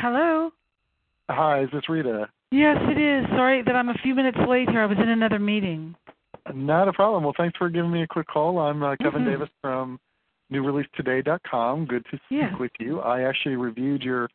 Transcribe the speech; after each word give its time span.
Hello. 0.00 0.50
Hi, 1.28 1.62
is 1.62 1.68
this 1.72 1.88
Rita? 1.88 2.26
Yes, 2.50 2.76
it 2.80 2.98
is. 2.98 3.26
Sorry 3.36 3.62
that 3.62 3.76
I'm 3.76 3.90
a 3.90 3.94
few 4.02 4.14
minutes 4.14 4.38
late 4.48 4.68
here. 4.70 4.80
I 4.80 4.86
was 4.86 4.98
in 4.98 5.08
another 5.10 5.38
meeting. 5.38 5.94
Not 6.54 6.88
a 6.88 6.92
problem. 6.92 7.22
Well, 7.22 7.34
thanks 7.36 7.56
for 7.58 7.68
giving 7.68 7.92
me 7.92 8.02
a 8.02 8.06
quick 8.06 8.26
call. 8.26 8.58
I'm 8.58 8.82
uh, 8.82 8.96
Kevin 8.96 9.22
Mhm. 9.22 9.26
Davis 9.30 9.50
from 9.60 10.00
NewReleaseToday.com. 10.52 11.84
Good 11.84 12.04
to 12.06 12.16
speak 12.16 12.26
Yeah. 12.30 12.56
with 12.56 12.72
you. 12.80 13.00
I 13.00 13.22
actually 13.22 13.56
reviewed 13.56 14.02
your 14.02 14.28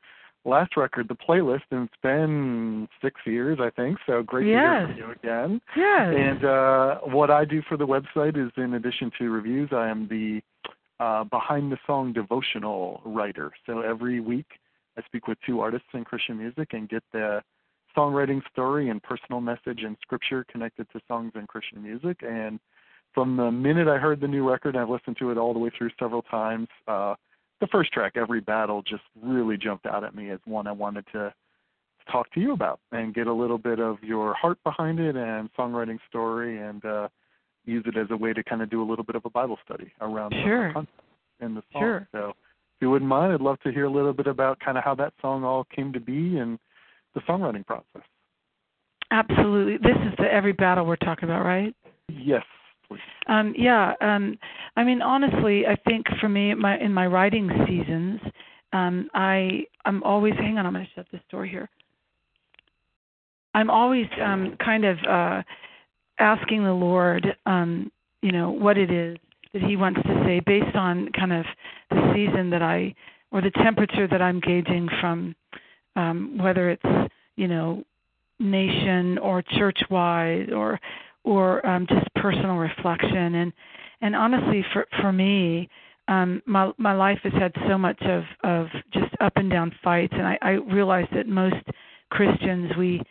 last 0.46 0.78
record, 0.78 1.08
the 1.08 1.16
playlist, 1.16 1.64
and 1.72 1.88
it's 1.90 2.02
been 2.02 2.88
six 3.02 3.20
years, 3.26 3.60
I 3.60 3.72
think. 3.72 3.98
So 4.06 4.22
great 4.22 4.44
to 4.46 4.50
hear 4.52 4.88
from 4.88 4.98
you 4.98 5.12
again. 5.12 5.62
Yes. 5.76 6.16
And 6.16 6.46
uh, 6.46 7.00
what 7.00 7.32
I 7.32 7.44
do 7.44 7.62
for 7.64 7.76
the 7.76 7.88
website 7.88 8.38
is, 8.38 8.52
in 8.56 8.76
addition 8.76 9.12
to 9.18 9.30
reviews, 9.32 9.74
I 9.74 9.90
am 9.90 10.08
the 10.08 10.42
uh, 11.02 11.26
behind 11.26 11.72
the 11.72 11.78
song 11.86 12.14
devotional 12.14 13.02
writer. 13.04 13.52
So 13.66 13.82
every 13.82 14.22
week, 14.22 14.46
I 14.98 15.02
speak 15.04 15.28
with 15.28 15.38
two 15.46 15.60
artists 15.62 15.88
in 15.94 16.04
Christian 16.04 16.38
music 16.38 16.70
and 16.74 16.88
get 16.90 17.04
the 17.12 17.42
songwriting 17.96 18.42
story 18.52 18.90
and 18.90 19.02
personal 19.02 19.42
message 19.42 19.84
and 19.84 19.96
scripture 20.02 20.46
connected 20.52 20.88
to 20.92 21.00
songs 21.08 21.32
in 21.36 21.48
Christian 21.48 21.82
music. 21.82 22.18
And 22.22 22.60
from 23.14 23.38
the 23.38 23.52
minute 23.52 23.88
I 23.88 23.98
heard 23.98 24.20
the 24.20 24.28
new 24.28 24.48
record, 24.50 24.76
I've 24.76 24.90
listened 24.90 25.18
to 25.20 25.32
it 25.32 25.38
all 25.38 25.54
the 25.54 25.60
way 25.60 25.72
through 25.78 25.92
several 26.00 26.22
times. 26.24 26.68
Uh, 26.88 27.16
the 27.62 27.68
first 27.68 27.94
track, 27.94 28.14
Every 28.16 28.42
Battle, 28.42 28.82
just 28.82 29.04
really 29.24 29.58
jumped 29.58 29.86
out 29.86 30.04
at 30.04 30.14
me 30.14 30.30
as 30.30 30.40
one 30.46 30.68
I 30.68 30.74
wanted 30.74 31.06
to 31.14 31.34
talk 32.12 32.32
to 32.34 32.40
you 32.40 32.54
about 32.54 32.80
and 32.92 33.14
get 33.14 33.28
a 33.28 33.34
little 33.34 33.58
bit 33.58 33.80
of 33.80 33.98
your 34.04 34.34
heart 34.34 34.58
behind 34.64 35.00
it 35.00 35.16
and 35.16 35.50
songwriting 35.58 35.98
story 36.10 36.62
and 36.62 36.84
uh, 36.86 37.08
use 37.66 37.84
it 37.88 37.98
as 37.98 38.08
a 38.12 38.18
way 38.18 38.34
to 38.34 38.44
kind 38.44 38.62
of 38.62 38.70
do 38.70 38.84
a 38.84 38.88
little 38.88 39.06
bit 39.06 39.16
of 39.16 39.26
a 39.26 39.30
Bible 39.30 39.58
study 39.66 39.92
around 40.02 40.34
of 40.34 40.38
the 40.38 40.44
Sure. 40.44 40.74
concepts 40.74 41.02
in 41.40 41.56
the 41.56 41.64
song. 41.72 41.82
Sure. 41.82 42.08
So 42.12 42.34
if 42.76 42.82
you 42.82 42.90
wouldn't 42.90 43.08
mind, 43.08 43.34
I'd 43.34 43.42
love 43.42 43.60
to 43.62 43.72
hear 43.72 43.86
a 43.86 43.90
little 43.90 44.12
bit 44.12 44.28
about 44.28 44.60
kind 44.60 44.78
of 44.78 44.84
how 44.84 44.96
that 44.96 45.14
song 45.22 45.46
all 45.46 45.66
came 45.74 45.94
to 45.94 46.00
be 46.00 46.38
and 46.38 46.60
the 47.14 47.22
songwriting 47.22 47.66
process. 47.66 48.02
Absolutely. 49.12 49.78
This 49.78 49.96
is 50.06 50.14
the 50.18 50.26
every 50.26 50.52
battle 50.52 50.86
we're 50.86 50.98
talking 50.98 51.24
about, 51.24 51.46
right? 51.46 51.74
Yes, 52.10 52.44
please. 52.88 53.00
Um, 53.28 53.54
yeah. 53.58 53.94
Um, 54.02 54.38
I 54.76 54.84
mean, 54.84 55.02
honestly, 55.02 55.66
I 55.66 55.76
think 55.88 56.06
for 56.20 56.28
me, 56.28 56.54
my 56.54 56.78
in 56.78 56.94
my 56.94 57.08
writing 57.08 57.50
seasons, 57.66 58.20
um, 58.74 59.10
I 59.14 59.66
I'm 59.86 60.04
always. 60.04 60.34
Hang 60.34 60.58
on, 60.58 60.66
I'm 60.66 60.74
going 60.74 60.86
to 60.86 60.92
shut 60.96 61.06
this 61.12 61.22
door 61.30 61.46
here. 61.46 61.70
I'm 63.54 63.70
always 63.70 64.08
um, 64.22 64.58
kind 64.64 64.84
of 64.84 64.98
uh, 65.10 65.44
asking 66.20 66.66
the 66.66 66.74
Lord, 66.74 67.26
um, 67.46 67.90
you 68.22 68.34
know, 68.34 68.50
what 68.50 68.78
it 68.78 68.92
is 68.92 69.18
that 69.56 69.64
He 69.64 69.78
wants 69.78 70.02
to 70.04 70.24
say 70.26 70.42
based 70.46 70.76
on 70.76 71.10
kind 71.18 71.32
of 71.32 71.46
the 71.90 72.12
season 72.14 72.50
that 72.50 72.62
I 72.62 72.94
or 73.32 73.42
the 73.42 73.52
temperature 73.52 74.06
that 74.06 74.22
I'm 74.22 74.42
gauging 74.42 74.88
from 75.00 75.34
um, 75.96 76.38
whether 76.38 76.70
it's 76.70 77.12
you 77.38 77.48
know 77.48 77.84
nation 78.38 79.18
or 79.18 79.42
church 79.42 79.80
wide 79.90 80.52
or 80.52 80.78
or 81.24 81.66
um, 81.66 81.88
just 81.88 82.06
personal 82.16 82.58
reflection. 82.58 83.36
And 83.36 83.54
and 84.02 84.14
honestly 84.14 84.64
for 84.74 84.86
for 85.02 85.14
me 85.14 85.70
um 86.10 86.42
my 86.46 86.72
my 86.78 86.94
life 86.94 87.20
has 87.24 87.34
had 87.34 87.54
so 87.70 87.78
much 87.78 88.02
of 88.02 88.24
of 88.44 88.68
just 88.94 89.16
up 89.22 89.34
and 89.38 89.50
down 89.50 89.72
fights. 89.82 90.14
And 90.14 90.28
i 90.28 90.38
i 90.42 90.50
realize 90.52 91.08
that 91.14 91.28
most 91.28 91.56
christians 92.12 92.72
we 92.78 93.02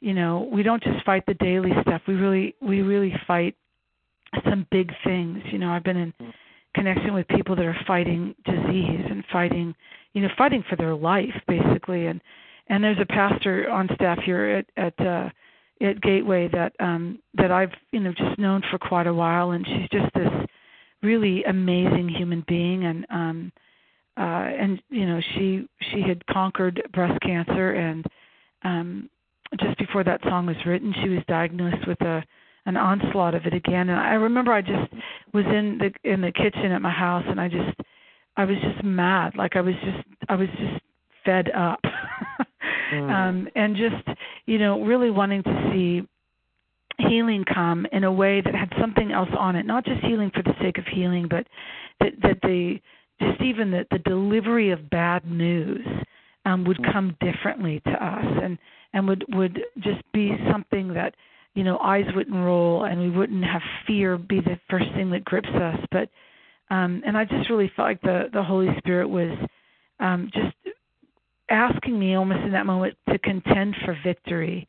you 0.00 0.14
know 0.14 0.50
we 0.52 0.64
don't 0.64 0.82
just 0.82 1.04
fight 1.06 1.24
the 1.26 1.34
daily 1.34 1.70
stuff. 1.82 2.02
We 2.08 2.14
really 2.14 2.56
we 2.60 2.82
really 2.82 3.14
fight 3.26 3.54
some 4.44 4.66
big 4.70 4.92
things. 5.04 5.38
You 5.50 5.58
know 5.58 5.70
i've 5.70 5.84
been 5.84 5.96
in 5.96 6.12
connection 6.74 7.12
with 7.14 7.26
people 7.28 7.54
that 7.56 7.64
are 7.64 7.76
fighting 7.86 8.34
disease 8.44 9.04
and 9.10 9.24
fighting 9.30 9.74
you 10.14 10.22
know 10.22 10.28
fighting 10.38 10.64
for 10.68 10.76
their 10.76 10.94
life 10.94 11.34
basically. 11.46 12.06
And 12.06 12.20
and 12.68 12.82
there's 12.82 13.00
a 13.00 13.06
pastor 13.06 13.70
on 13.70 13.88
staff 13.94 14.18
here 14.24 14.46
at 14.46 14.66
at 14.76 15.06
uh 15.06 15.28
at 15.80 16.00
Gateway 16.00 16.48
that 16.52 16.72
um 16.80 17.18
that 17.34 17.50
I've 17.50 17.72
you 17.90 18.00
know 18.00 18.12
just 18.12 18.38
known 18.38 18.62
for 18.70 18.78
quite 18.78 19.06
a 19.06 19.14
while. 19.14 19.52
And 19.52 19.66
she's 19.66 19.88
just 19.90 20.12
this 20.14 20.30
really 21.02 21.44
amazing 21.44 22.08
human 22.08 22.44
being. 22.46 22.84
And 22.84 23.06
um 23.10 23.52
uh 24.16 24.20
and 24.20 24.82
you 24.88 25.06
know 25.06 25.20
she 25.34 25.68
she 25.90 26.02
had 26.02 26.24
conquered 26.26 26.82
breast 26.92 27.20
cancer. 27.22 27.72
And 27.72 28.06
um 28.64 29.10
just 29.60 29.76
before 29.78 30.04
that 30.04 30.22
song 30.22 30.46
was 30.46 30.56
written 30.64 30.94
she 31.02 31.10
was 31.10 31.22
diagnosed 31.28 31.86
with 31.86 32.00
a 32.00 32.24
an 32.66 32.76
onslaught 32.76 33.34
of 33.34 33.44
it 33.46 33.54
again. 33.54 33.88
And 33.88 33.98
I 33.98 34.14
remember 34.14 34.52
I 34.52 34.62
just 34.62 34.92
was 35.32 35.44
in 35.46 35.78
the 35.78 36.10
in 36.10 36.20
the 36.20 36.32
kitchen 36.32 36.72
at 36.72 36.82
my 36.82 36.90
house 36.90 37.24
and 37.26 37.40
I 37.40 37.48
just 37.48 37.78
I 38.36 38.44
was 38.44 38.56
just 38.62 38.84
mad. 38.84 39.34
Like 39.36 39.56
I 39.56 39.60
was 39.60 39.74
just 39.84 40.06
I 40.28 40.34
was 40.36 40.48
just 40.48 40.82
fed 41.24 41.50
up. 41.50 41.80
Um 42.92 43.48
and 43.54 43.74
just 43.74 44.18
you 44.44 44.58
know 44.58 44.82
really 44.84 45.10
wanting 45.10 45.42
to 45.44 45.70
see 45.72 46.06
healing 47.08 47.42
come 47.52 47.86
in 47.90 48.04
a 48.04 48.12
way 48.12 48.42
that 48.42 48.54
had 48.54 48.70
something 48.78 49.12
else 49.12 49.30
on 49.38 49.56
it. 49.56 49.64
Not 49.64 49.86
just 49.86 50.04
healing 50.04 50.30
for 50.34 50.42
the 50.42 50.52
sake 50.60 50.76
of 50.76 50.84
healing 50.86 51.26
but 51.26 51.46
that 52.00 52.12
that 52.22 52.38
the 52.42 52.78
just 53.18 53.40
even 53.40 53.70
the 53.70 53.86
the 53.90 53.98
delivery 54.00 54.70
of 54.70 54.90
bad 54.90 55.24
news 55.24 55.86
um 56.44 56.64
would 56.64 56.78
come 56.92 57.16
differently 57.20 57.80
to 57.86 57.92
us 57.92 58.26
and 58.42 58.58
and 58.92 59.08
would 59.08 59.24
would 59.30 59.58
just 59.78 60.02
be 60.12 60.36
something 60.50 60.92
that 60.92 61.14
you 61.54 61.64
know 61.64 61.78
eyes 61.78 62.06
wouldn't 62.14 62.36
roll 62.36 62.84
and 62.84 63.00
we 63.00 63.10
wouldn't 63.10 63.44
have 63.44 63.62
fear 63.86 64.16
be 64.16 64.40
the 64.40 64.58
first 64.70 64.86
thing 64.94 65.10
that 65.10 65.24
grips 65.24 65.48
us. 65.48 65.78
But 65.90 66.08
um 66.70 67.02
and 67.04 67.16
i 67.16 67.24
just 67.24 67.50
really 67.50 67.70
felt 67.76 67.88
like 67.88 68.00
the 68.02 68.24
the 68.32 68.42
holy 68.42 68.68
spirit 68.78 69.08
was 69.08 69.36
um 70.00 70.30
just 70.32 70.56
asking 71.50 71.98
me 71.98 72.14
almost 72.14 72.40
in 72.40 72.52
that 72.52 72.66
moment 72.66 72.96
to 73.08 73.18
contend 73.18 73.76
for 73.84 73.96
victory 74.04 74.66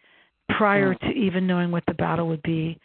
prior 0.58 0.94
to 0.94 1.08
even 1.08 1.48
knowing 1.48 1.72
what 1.72 1.84
the 1.88 1.94
battle 1.94 2.28
would 2.28 2.44
be. 2.44 2.78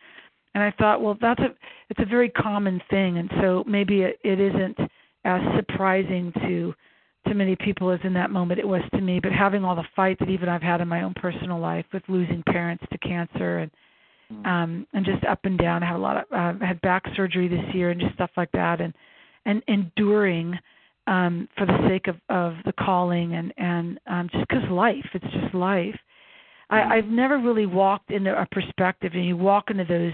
And 0.54 0.62
i 0.62 0.70
thought 0.78 1.02
well 1.02 1.16
that's 1.20 1.40
a 1.40 1.48
it's 1.90 2.00
a 2.00 2.06
very 2.06 2.28
common 2.30 2.80
thing. 2.90 3.18
And 3.18 3.30
so 3.40 3.64
maybe 3.66 4.02
it, 4.02 4.18
it 4.24 4.40
isn't 4.40 4.78
as 5.24 5.40
surprising 5.56 6.32
to 6.46 6.74
to 7.26 7.34
many 7.34 7.56
people 7.56 7.90
as 7.90 8.00
in 8.04 8.14
that 8.14 8.30
moment 8.30 8.60
it 8.60 8.68
was 8.68 8.82
to 8.94 9.00
me. 9.00 9.20
But 9.20 9.32
having 9.32 9.64
all 9.64 9.74
the 9.74 9.84
fight 9.96 10.18
that 10.20 10.30
even 10.30 10.48
i've 10.48 10.62
had 10.62 10.80
in 10.80 10.88
my 10.88 11.02
own 11.02 11.14
personal 11.14 11.58
life 11.58 11.86
with 11.92 12.02
losing 12.08 12.42
parents 12.44 12.84
to 12.92 12.98
cancer 12.98 13.58
and 13.58 13.70
um 14.44 14.86
and 14.92 15.04
just 15.04 15.24
up 15.24 15.40
and 15.44 15.58
down. 15.58 15.82
I 15.82 15.86
had 15.86 15.96
a 15.96 15.98
lot 15.98 16.16
of 16.16 16.24
uh, 16.32 16.64
had 16.64 16.80
back 16.80 17.04
surgery 17.16 17.48
this 17.48 17.74
year 17.74 17.90
and 17.90 18.00
just 18.00 18.14
stuff 18.14 18.30
like 18.36 18.52
that 18.52 18.80
and 18.80 18.92
and 19.46 19.62
enduring 19.68 20.58
um 21.06 21.48
for 21.56 21.66
the 21.66 21.88
sake 21.88 22.08
of 22.08 22.16
of 22.28 22.54
the 22.64 22.72
calling 22.72 23.34
and 23.34 23.52
and 23.56 24.00
um 24.06 24.28
just 24.32 24.46
because 24.48 24.68
life 24.70 25.06
it's 25.14 25.32
just 25.32 25.54
life. 25.54 25.98
I 26.70 26.96
i've 26.96 27.06
never 27.06 27.38
really 27.38 27.66
walked 27.66 28.10
into 28.10 28.30
a 28.30 28.46
perspective 28.52 29.12
and 29.14 29.24
you 29.24 29.36
walk 29.36 29.70
into 29.70 29.84
those 29.84 30.12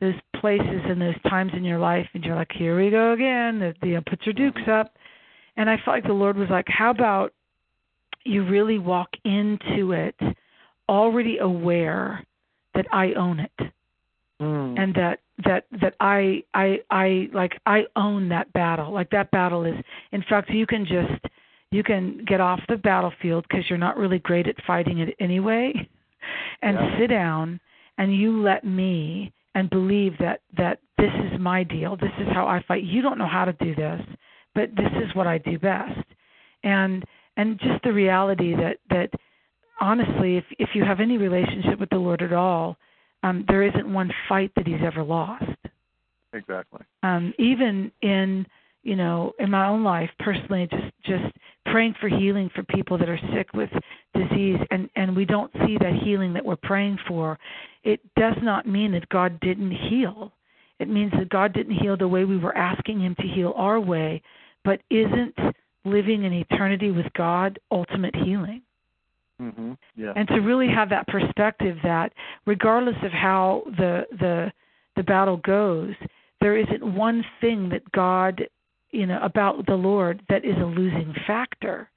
those 0.00 0.14
places 0.40 0.82
and 0.84 1.00
those 1.00 1.20
times 1.28 1.52
in 1.56 1.64
your 1.64 1.78
life 1.78 2.06
and 2.12 2.22
you're 2.22 2.36
like 2.36 2.50
here 2.52 2.76
we 2.78 2.90
go 2.90 3.12
again 3.12 3.58
the, 3.58 3.74
the 3.80 4.02
put 4.08 4.24
your 4.26 4.34
dukes 4.34 4.68
up. 4.70 4.94
And 5.56 5.70
i 5.70 5.76
felt 5.76 5.96
like 5.96 6.04
the 6.04 6.12
lord 6.12 6.36
was 6.36 6.50
like 6.50 6.66
how 6.68 6.90
about 6.90 7.32
you 8.24 8.44
really 8.44 8.78
walk 8.78 9.08
into 9.24 9.92
it 9.92 10.14
already 10.88 11.38
aware 11.38 12.24
that 12.76 12.86
i 12.92 13.12
own 13.14 13.40
it 13.40 13.72
Mm. 14.40 14.78
and 14.78 14.94
that 14.94 15.20
that 15.46 15.64
that 15.80 15.94
I 15.98 16.42
I 16.52 16.80
I 16.90 17.30
like 17.32 17.58
I 17.64 17.84
own 17.96 18.28
that 18.28 18.52
battle. 18.52 18.92
Like 18.92 19.08
that 19.08 19.30
battle 19.30 19.64
is 19.64 19.74
in 20.12 20.22
fact 20.28 20.50
you 20.50 20.66
can 20.66 20.84
just 20.84 21.24
you 21.70 21.82
can 21.82 22.22
get 22.26 22.38
off 22.38 22.60
the 22.68 22.76
battlefield 22.76 23.46
because 23.48 23.64
you're 23.70 23.78
not 23.78 23.96
really 23.96 24.18
great 24.18 24.46
at 24.46 24.56
fighting 24.66 24.98
it 24.98 25.14
anyway 25.20 25.72
and 26.62 26.76
Yeah. 26.76 26.98
sit 26.98 27.06
down 27.06 27.58
and 27.96 28.14
you 28.14 28.42
let 28.42 28.62
me 28.62 29.32
and 29.54 29.70
believe 29.70 30.18
that 30.18 30.40
that 30.58 30.80
this 30.98 31.12
is 31.32 31.40
my 31.40 31.62
deal. 31.62 31.96
This 31.96 32.12
is 32.18 32.28
how 32.34 32.46
I 32.46 32.62
fight. 32.68 32.82
You 32.84 33.00
don't 33.00 33.16
know 33.16 33.26
how 33.26 33.46
to 33.46 33.54
do 33.54 33.74
this, 33.74 34.02
but 34.54 34.68
this 34.76 34.92
is 35.02 35.14
what 35.14 35.26
I 35.26 35.38
do 35.38 35.58
best. 35.58 36.04
And 36.62 37.06
and 37.38 37.58
just 37.58 37.82
the 37.84 37.92
reality 37.94 38.54
that 38.54 38.76
that 38.90 39.08
honestly 39.80 40.36
if 40.36 40.44
if 40.58 40.70
you 40.74 40.84
have 40.84 41.00
any 41.00 41.18
relationship 41.18 41.78
with 41.78 41.90
the 41.90 41.96
Lord 41.96 42.22
at 42.22 42.32
all, 42.32 42.76
um, 43.22 43.44
there 43.48 43.62
isn't 43.62 43.92
one 43.92 44.10
fight 44.28 44.52
that 44.56 44.66
he's 44.66 44.80
ever 44.84 45.02
lost. 45.02 45.44
Exactly. 46.32 46.80
Um, 47.02 47.32
even 47.38 47.90
in 48.02 48.46
you 48.82 48.96
know 48.96 49.32
in 49.38 49.50
my 49.50 49.66
own 49.66 49.84
life 49.84 50.10
personally, 50.20 50.68
just 50.70 50.92
just 51.04 51.34
praying 51.66 51.94
for 52.00 52.08
healing 52.08 52.50
for 52.54 52.62
people 52.64 52.98
that 52.98 53.08
are 53.08 53.20
sick 53.34 53.52
with 53.54 53.70
disease, 54.14 54.58
and 54.70 54.88
and 54.96 55.16
we 55.16 55.24
don't 55.24 55.52
see 55.66 55.76
that 55.80 55.94
healing 56.04 56.32
that 56.34 56.44
we're 56.44 56.56
praying 56.56 56.98
for. 57.08 57.38
It 57.84 58.00
does 58.16 58.36
not 58.42 58.66
mean 58.66 58.92
that 58.92 59.08
God 59.08 59.38
didn't 59.40 59.72
heal. 59.72 60.32
It 60.78 60.88
means 60.88 61.12
that 61.12 61.30
God 61.30 61.54
didn't 61.54 61.76
heal 61.76 61.96
the 61.96 62.08
way 62.08 62.24
we 62.24 62.36
were 62.36 62.56
asking 62.56 63.00
Him 63.00 63.14
to 63.20 63.26
heal 63.26 63.54
our 63.56 63.80
way, 63.80 64.22
but 64.64 64.80
isn't 64.90 65.34
living 65.84 66.24
in 66.24 66.32
eternity 66.32 66.90
with 66.90 67.06
God 67.16 67.58
ultimate 67.70 68.14
healing? 68.14 68.62
Hmm 69.38 69.72
Yeah. 69.96 70.12
and 70.16 70.26
to 70.28 70.40
really 70.40 70.68
have 70.68 70.88
that 70.90 71.06
perspective 71.08 71.76
that 71.82 72.12
regardless 72.46 72.96
of 73.02 73.12
how 73.12 73.62
the 73.76 74.06
the 74.18 74.52
the 74.96 75.02
battle 75.02 75.36
goes 75.38 75.94
there 76.40 76.56
isn't 76.56 76.84
one 76.94 77.24
thing 77.40 77.68
that 77.70 77.90
god 77.92 78.48
you 78.90 79.06
know 79.06 79.20
about 79.22 79.66
the 79.66 79.74
lord 79.74 80.22
that 80.28 80.44
is 80.44 80.56
a 80.56 80.64
losing 80.64 81.14
factor. 81.26 81.90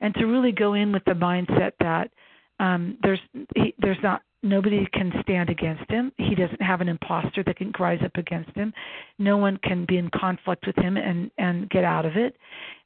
And 0.00 0.12
to 0.14 0.26
really 0.26 0.50
go 0.50 0.74
in 0.74 0.90
with 0.92 1.04
the 1.04 1.12
mindset 1.12 1.72
that 1.80 2.10
um 2.58 2.98
there's 3.02 3.20
he, 3.54 3.72
there's 3.78 4.02
not 4.02 4.22
nobody 4.42 4.84
can 4.92 5.12
stand 5.22 5.48
against 5.48 5.88
him. 5.88 6.10
He 6.18 6.34
doesn't 6.34 6.60
have 6.60 6.80
an 6.80 6.88
imposter 6.88 7.44
that 7.44 7.56
can 7.56 7.72
rise 7.78 8.00
up 8.04 8.16
against 8.16 8.50
him. 8.56 8.74
No 9.18 9.36
one 9.36 9.58
can 9.62 9.84
be 9.86 9.98
in 9.98 10.10
conflict 10.10 10.66
with 10.66 10.76
him 10.76 10.96
and 10.96 11.30
and 11.38 11.70
get 11.70 11.84
out 11.84 12.04
of 12.04 12.16
it. 12.16 12.36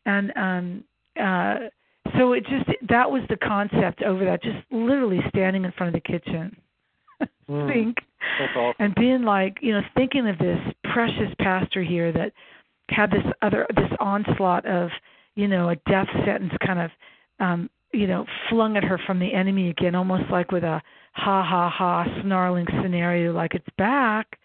And 0.04 0.32
um 0.36 0.84
uh 1.18 1.70
so 2.18 2.32
it 2.32 2.44
just 2.46 2.68
that 2.88 3.11
was 3.11 3.23
the 3.28 3.37
concept 3.37 4.02
over 4.02 4.25
that 4.25 4.42
just 4.42 4.58
literally 4.70 5.20
standing 5.28 5.64
in 5.64 5.73
front 5.73 5.94
of 5.94 6.02
the 6.02 6.06
kitchen 6.06 6.56
Mm. 7.49 7.73
think 7.73 7.96
awesome. 8.56 8.75
and 8.80 8.94
being 8.96 9.23
like 9.23 9.58
you 9.62 9.73
know 9.73 9.80
thinking 9.94 10.28
of 10.28 10.37
this 10.38 10.58
precious 10.92 11.32
pastor 11.40 11.80
here 11.82 12.11
that 12.12 12.32
had 12.90 13.08
this 13.11 13.23
other 13.40 13.66
this 13.76 13.90
onslaught 14.00 14.66
of 14.66 14.90
you 15.37 15.46
know 15.46 15.68
a 15.70 15.76
death 15.88 16.08
sentence 16.25 16.52
kind 16.66 16.80
of 16.80 16.90
um 17.38 17.70
you 17.92 18.08
know 18.08 18.26
flung 18.50 18.76
at 18.76 18.82
her 18.82 18.99
from 19.06 19.20
the 19.20 19.32
enemy 19.32 19.70
again 19.70 19.94
almost 19.94 20.25
like 20.30 20.50
with 20.50 20.64
a 20.64 20.82
ha 21.12 21.42
ha 21.44 21.70
ha 21.70 22.04
snarling 22.23 22.66
scenario 22.82 23.32
like 23.32 23.54
it's 23.54 23.68
back 23.78 24.38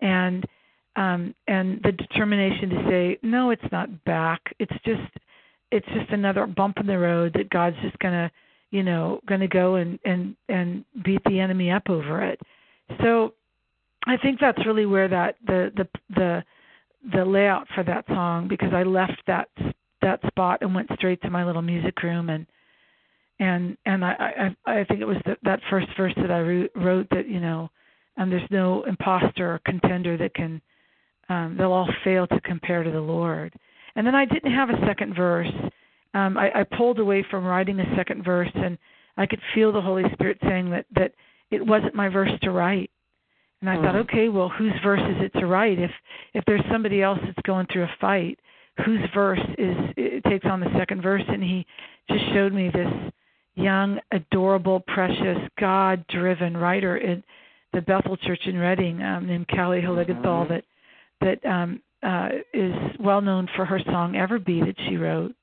and 0.00 0.46
um 0.94 1.34
and 1.48 1.80
the 1.82 1.90
determination 1.92 2.68
to 2.70 2.86
say 2.88 3.18
no 3.22 3.50
it's 3.50 3.70
not 3.72 4.04
back 4.04 4.40
it's 4.60 4.72
just 4.84 5.02
it's 5.74 5.86
just 5.88 6.10
another 6.10 6.46
bump 6.46 6.78
in 6.78 6.86
the 6.86 6.98
road 6.98 7.32
that 7.34 7.50
god's 7.50 7.76
just 7.82 7.98
to 8.00 8.30
you 8.70 8.82
know 8.82 9.20
to 9.40 9.48
go 9.48 9.76
and 9.76 9.98
and 10.04 10.36
and 10.48 10.84
beat 11.04 11.22
the 11.26 11.38
enemy 11.38 11.70
up 11.70 11.88
over 11.88 12.22
it. 12.22 12.40
So 13.00 13.34
i 14.06 14.16
think 14.16 14.40
that's 14.40 14.64
really 14.66 14.86
where 14.86 15.08
that 15.08 15.36
the 15.46 15.70
the 15.76 15.88
the 16.14 16.44
the 17.14 17.24
layout 17.24 17.66
for 17.74 17.84
that 17.84 18.04
song 18.08 18.48
because 18.48 18.72
i 18.72 18.82
left 18.82 19.20
that 19.26 19.48
that 20.02 20.20
spot 20.26 20.58
and 20.60 20.74
went 20.74 20.90
straight 20.94 21.20
to 21.22 21.30
my 21.30 21.44
little 21.44 21.62
music 21.62 22.02
room 22.02 22.30
and 22.30 22.46
and 23.38 23.76
and 23.86 24.04
i 24.04 24.54
i 24.66 24.80
i 24.80 24.84
think 24.84 25.00
it 25.00 25.06
was 25.06 25.16
the, 25.24 25.36
that 25.42 25.60
first 25.70 25.86
verse 25.96 26.14
that 26.16 26.30
i 26.30 26.40
wrote, 26.78 27.08
that 27.10 27.28
you 27.28 27.40
know 27.40 27.70
um 28.18 28.30
there's 28.30 28.50
no 28.50 28.84
imposter 28.84 29.54
or 29.54 29.60
contender 29.64 30.16
that 30.16 30.34
can 30.34 30.60
um 31.28 31.56
they'll 31.56 31.72
all 31.72 31.88
fail 32.02 32.26
to 32.26 32.40
compare 32.40 32.82
to 32.82 32.90
the 32.90 33.00
lord 33.00 33.52
and 33.96 34.06
then 34.06 34.14
i 34.14 34.24
didn't 34.24 34.52
have 34.52 34.70
a 34.70 34.86
second 34.86 35.14
verse 35.14 35.48
um, 36.14 36.38
I, 36.38 36.60
I 36.60 36.76
pulled 36.76 37.00
away 37.00 37.26
from 37.28 37.44
writing 37.44 37.80
a 37.80 37.96
second 37.96 38.24
verse, 38.24 38.50
and 38.54 38.78
I 39.16 39.26
could 39.26 39.40
feel 39.54 39.72
the 39.72 39.80
Holy 39.80 40.04
Spirit 40.12 40.38
saying 40.42 40.70
that 40.70 40.86
that 40.94 41.12
it 41.50 41.64
wasn't 41.64 41.94
my 41.94 42.08
verse 42.08 42.30
to 42.42 42.50
write. 42.50 42.90
And 43.60 43.70
I 43.70 43.76
thought, 43.76 43.96
okay, 43.96 44.28
well, 44.28 44.48
whose 44.48 44.74
verse 44.82 45.00
is 45.00 45.24
it 45.24 45.38
to 45.40 45.46
write? 45.46 45.78
If 45.78 45.90
if 46.32 46.44
there's 46.46 46.64
somebody 46.70 47.02
else 47.02 47.18
that's 47.24 47.46
going 47.46 47.66
through 47.72 47.84
a 47.84 47.94
fight, 48.00 48.38
whose 48.84 49.00
verse 49.12 49.40
is 49.58 49.76
it 49.96 50.24
takes 50.24 50.46
on 50.46 50.60
the 50.60 50.72
second 50.78 51.02
verse? 51.02 51.22
And 51.26 51.42
he 51.42 51.66
just 52.08 52.24
showed 52.32 52.52
me 52.52 52.70
this 52.72 52.92
young, 53.56 53.98
adorable, 54.12 54.80
precious, 54.80 55.38
God-driven 55.58 56.56
writer 56.56 56.98
in 56.98 57.22
the 57.72 57.80
Bethel 57.80 58.16
Church 58.18 58.40
in 58.46 58.58
Redding 58.58 59.02
um, 59.02 59.26
named 59.26 59.48
Kalley 59.48 59.80
Heiligenthal 59.80 60.46
that 60.48 60.64
that 61.20 61.44
um, 61.48 61.80
uh, 62.04 62.28
is 62.52 62.74
well 63.00 63.20
known 63.20 63.48
for 63.56 63.64
her 63.64 63.80
song 63.86 64.16
"Ever 64.16 64.38
Be" 64.38 64.60
that 64.60 64.76
she 64.88 64.96
wrote 64.96 65.34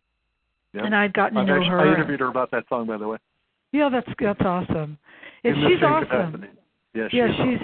Yep. 0.73 0.85
and 0.85 0.95
I'd 0.95 1.13
gotten 1.13 1.35
to 1.35 1.41
I've 1.41 1.47
know 1.47 1.55
actually, 1.55 1.69
her. 1.69 1.79
I 1.81 1.93
interviewed 1.93 2.19
her 2.21 2.27
about 2.27 2.51
that 2.51 2.63
song, 2.69 2.87
by 2.87 2.97
the 2.97 3.07
way. 3.07 3.17
Yeah, 3.73 3.89
that's 3.89 4.07
that's 4.19 4.41
awesome. 4.41 4.97
And 5.43 5.55
she's 5.67 5.83
awesome. 5.83 6.07
capacity. 6.07 6.47
Yeah, 6.93 7.07
she 7.09 7.17
Yeah, 7.17 7.27
she's 7.27 7.59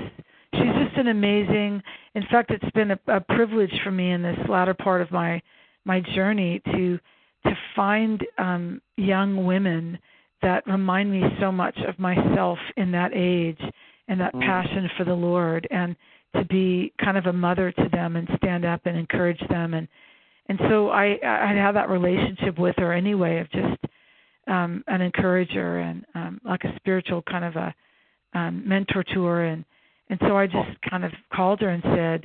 she's 0.55 0.85
just 0.85 0.97
an 0.97 1.07
amazing. 1.07 1.81
In 2.15 2.23
fact, 2.29 2.51
it's 2.51 2.69
been 2.71 2.91
a, 2.91 2.99
a 3.07 3.21
privilege 3.21 3.71
for 3.83 3.91
me 3.91 4.11
in 4.11 4.21
this 4.21 4.37
latter 4.49 4.73
part 4.73 5.01
of 5.01 5.11
my 5.11 5.41
my 5.85 6.01
journey 6.15 6.61
to 6.65 6.99
to 7.45 7.57
find 7.75 8.25
um 8.37 8.81
young 8.97 9.45
women 9.45 9.97
that 10.41 10.67
remind 10.67 11.11
me 11.11 11.23
so 11.39 11.51
much 11.51 11.77
of 11.87 11.97
myself 11.97 12.59
in 12.75 12.91
that 12.91 13.11
age 13.13 13.61
and 14.09 14.19
that 14.19 14.33
Mm. 14.33 14.41
passion 14.41 14.89
for 14.97 15.03
the 15.03 15.13
Lord 15.13 15.67
and 15.71 15.95
to 16.35 16.45
be 16.45 16.93
kind 17.03 17.17
of 17.17 17.25
a 17.25 17.33
mother 17.33 17.71
to 17.71 17.89
them 17.91 18.15
and 18.15 18.27
stand 18.37 18.65
up 18.65 18.81
and 18.85 18.97
encourage 18.97 19.41
them. 19.49 19.73
And 19.73 19.87
and 20.49 20.59
so 20.69 20.89
I 20.89 21.17
I 21.23 21.53
had 21.53 21.73
that 21.73 21.89
relationship 21.89 22.57
with 22.57 22.75
her 22.77 22.93
anyway 22.93 23.39
of 23.39 23.51
just 23.51 23.77
um 24.47 24.83
an 24.87 25.01
encourager 25.01 25.79
and 25.79 26.05
um 26.15 26.41
like 26.43 26.63
a 26.63 26.75
spiritual 26.77 27.21
kind 27.23 27.45
of 27.45 27.55
a 27.55 27.73
um 28.33 28.67
mentor 28.67 29.03
to 29.13 29.23
her. 29.25 29.45
And 29.45 29.65
and 30.09 30.19
so 30.21 30.37
I 30.37 30.47
just 30.47 30.81
kind 30.89 31.03
of 31.03 31.11
called 31.33 31.61
her 31.61 31.69
and 31.69 31.83
said 31.83 32.21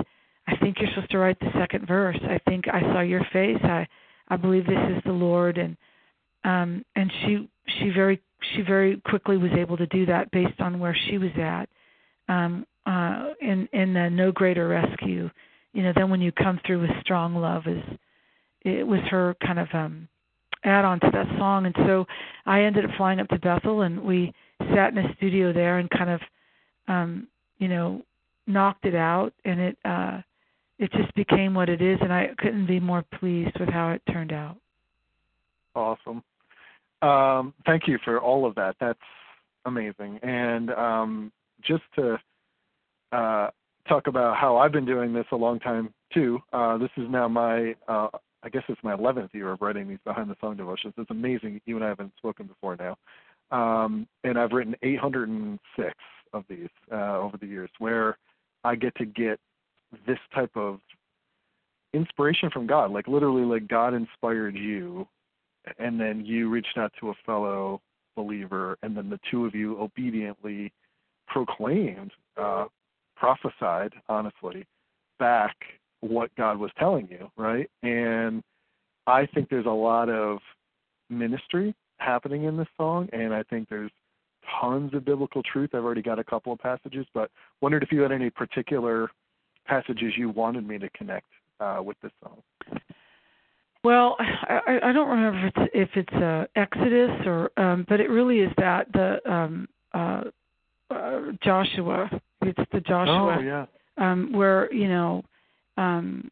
I 0.47 0.57
think 0.57 0.77
you're 0.81 0.91
supposed 0.95 1.11
to 1.13 1.19
write 1.19 1.39
the 1.41 1.51
second 1.59 1.87
verse. 1.87 2.19
I 2.25 2.39
think 2.49 2.67
I 2.69 2.81
saw 2.81 3.01
your 3.01 3.25
face. 3.33 3.59
I 3.63 3.87
I 4.29 4.37
believe 4.37 4.67
this 4.67 4.97
is 4.97 5.03
the 5.05 5.13
Lord. 5.13 5.59
And 5.59 5.77
um 6.45 6.85
and 6.97 7.11
she 7.23 7.49
she 7.79 7.91
very 7.91 8.21
she 8.55 8.63
very 8.63 9.01
quickly 9.07 9.37
was 9.37 9.53
able 9.53 9.77
to 9.77 9.87
do 9.87 10.07
that 10.07 10.31
based 10.33 10.61
on 10.61 10.81
where 10.81 10.97
she 11.09 11.19
was 11.19 11.31
at 11.41 11.69
um 12.29 12.67
uh 12.87 13.31
in 13.41 13.69
in 13.73 13.93
the 13.95 14.09
no 14.11 14.33
greater 14.33 14.69
rescue 14.69 15.31
you 15.73 15.83
know 15.83 15.93
then 15.95 16.11
when 16.11 16.21
you 16.21 16.33
come 16.33 16.61
through 16.67 16.81
with 16.81 16.91
strong 17.01 17.35
love 17.35 17.63
is 17.67 17.83
it 18.63 18.87
was 18.87 19.01
her 19.11 19.37
kind 19.45 19.59
of 19.59 19.69
um 19.73 20.09
add 20.65 20.85
on 20.85 21.01
to 21.01 21.11
that 21.13 21.27
song 21.39 21.67
and 21.67 21.75
so 21.87 22.05
I 22.47 22.63
ended 22.63 22.85
up 22.85 22.91
flying 22.97 23.21
up 23.21 23.29
to 23.29 23.39
Bethel 23.39 23.83
and 23.83 24.01
we 24.01 24.33
sat 24.75 24.93
in 24.93 24.99
a 24.99 25.15
studio 25.17 25.53
there 25.53 25.79
and 25.79 25.91
kind 25.91 26.11
of 26.11 26.21
um 26.89 27.29
you 27.59 27.69
know 27.69 28.03
knocked 28.47 28.85
it 28.85 28.95
out 28.95 29.33
and 29.45 29.61
it 29.61 29.79
uh 29.85 30.21
it 30.79 30.91
just 30.93 31.15
became 31.15 31.55
what 31.55 31.69
it 31.69 31.81
is 31.81 31.99
and 32.01 32.13
I 32.13 32.29
couldn't 32.39 32.67
be 32.67 32.81
more 32.81 33.05
pleased 33.21 33.59
with 33.61 33.69
how 33.69 33.91
it 33.91 34.03
turned 34.13 34.33
out. 34.33 34.57
Awesome. 35.75 36.23
Um, 37.03 37.55
thank 37.67 37.87
you 37.87 37.99
for 38.05 38.21
all 38.21 38.47
of 38.47 38.55
that. 38.57 38.77
That's 38.81 38.99
amazing. 39.65 40.19
And 40.23 40.71
um, 40.71 41.33
just 41.63 41.83
to 41.97 42.19
uh, 43.13 43.49
talk 43.89 44.07
about 44.07 44.37
how 44.37 44.57
I've 44.57 44.73
been 44.73 44.85
doing 44.85 45.13
this 45.13 45.27
a 45.33 45.37
long 45.37 45.59
time 45.61 45.93
too. 46.13 46.41
Uh, 46.53 46.79
this 46.79 46.91
is 46.97 47.05
now 47.09 47.29
my, 47.29 47.75
uh, 47.89 48.09
I 48.43 48.49
guess 48.51 48.63
it's 48.69 48.83
my 48.83 48.95
11th 48.95 49.33
year 49.35 49.53
of 49.53 49.61
writing 49.61 49.89
these 49.89 49.99
behind 50.05 50.31
the 50.31 50.37
song 50.41 50.57
devotions. 50.57 50.95
It's 50.97 51.11
amazing. 51.11 51.61
You 51.67 51.77
and 51.77 51.85
I 51.85 51.89
haven't 51.89 52.13
spoken 52.17 52.47
before 52.47 52.77
now. 52.77 52.97
Um, 53.51 54.07
and 54.25 54.39
I've 54.39 54.53
written 54.53 54.75
806 54.83 55.95
of 56.33 56.45
these 56.49 56.69
uh, 56.91 57.19
over 57.19 57.37
the 57.37 57.47
years, 57.47 57.71
where 57.79 58.17
I 58.65 58.75
get 58.75 58.95
to 58.97 59.05
get 59.05 59.39
this 60.07 60.19
type 60.35 60.57
of 60.57 60.79
inspiration 61.93 62.51
from 62.51 62.67
God. 62.67 62.91
Like 62.91 63.07
literally, 63.07 63.43
like 63.43 63.69
God 63.69 63.93
inspired 63.93 64.57
you 64.57 65.07
and 65.79 66.01
then 66.01 66.25
you 66.25 66.49
reached 66.49 66.77
out 66.77 66.93
to 67.01 67.11
a 67.11 67.15
fellow 67.25 67.81
believer, 68.17 68.77
and 68.83 68.97
then 68.97 69.09
the 69.09 69.21
two 69.31 69.47
of 69.47 69.55
you 69.55 69.79
obediently 69.81 70.73
proclaimed, 71.29 72.13
uh, 72.37 72.67
prophesied, 73.23 73.93
honestly, 74.09 74.67
back 75.21 75.55
what 76.01 76.35
God 76.35 76.59
was 76.59 76.73
telling 76.77 77.07
you, 77.09 77.31
right? 77.37 77.71
And 77.85 78.43
I 79.07 79.27
think 79.27 79.49
there's 79.49 79.67
a 79.67 79.71
lot 79.71 80.09
of 80.09 80.39
ministry 81.09 81.73
happening 81.99 82.45
in 82.45 82.57
this 82.57 82.67
song, 82.77 83.09
and 83.13 83.33
I 83.33 83.45
think 83.45 83.69
there's 83.69 83.93
tons 84.61 84.93
of 84.93 85.05
biblical 85.05 85.41
truth. 85.45 85.71
I've 85.73 85.85
already 85.85 86.03
got 86.03 86.19
a 86.19 86.25
couple 86.25 86.53
of 86.53 86.59
passages, 86.59 87.07
but 87.15 87.31
wondered 87.61 87.85
if 87.85 87.93
you 87.93 88.01
had 88.01 88.11
any 88.11 88.29
particular 88.29 89.09
passages 89.67 90.15
you 90.17 90.31
wanted 90.31 90.67
me 90.67 90.79
to 90.79 90.91
connect 90.91 91.29
uh, 91.61 91.79
with 91.81 91.97
this 92.03 92.11
song. 92.25 92.43
Well, 93.85 94.17
I, 94.19 94.79
I 94.83 94.93
don't 94.93 95.09
remember 95.09 95.47
if 95.47 95.53
it's 95.57 95.71
if 95.75 95.89
it's 95.95 96.23
uh, 96.23 96.47
Exodus 96.57 97.11
or, 97.25 97.51
um, 97.57 97.87
but 97.89 98.01
it 98.01 98.11
really 98.11 98.41
is 98.41 98.51
that 98.57 98.93
the 98.93 99.19
um, 99.33 99.69
uh, 99.95 100.23
uh, 100.91 101.21
Joshua. 101.43 102.11
It's 102.43 102.71
the 102.73 102.81
Joshua 102.81 103.37
Oh 103.37 103.41
yeah. 103.41 103.67
um, 103.99 104.33
where 104.33 104.73
you 104.73 104.89
know 104.89 105.25
um, 105.77 106.31